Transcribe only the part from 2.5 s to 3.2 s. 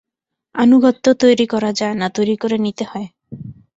নিতে হয়।